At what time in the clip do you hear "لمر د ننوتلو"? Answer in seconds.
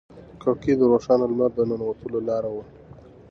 1.31-2.19